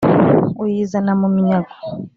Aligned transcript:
uyizana 0.63 1.11
mu 1.21 1.27
minyago. 1.35 1.73